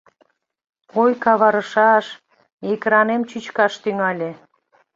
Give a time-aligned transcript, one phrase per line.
[1.01, 2.05] —Ой, каварышаш,
[2.71, 4.31] экранем чӱчкаш тӱҥале.